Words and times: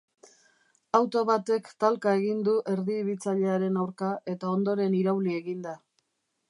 Auto 0.99 1.21
batek 1.31 1.69
talka 1.83 2.13
egin 2.21 2.41
du 2.49 2.57
erdibitzailearen 2.73 3.79
aurka, 3.83 4.11
eta 4.35 4.53
ondoren 4.57 4.99
irauli 5.03 5.37
egin 5.43 5.63
da. 5.69 5.81